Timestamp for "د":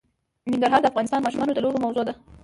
0.81-0.85, 1.55-1.59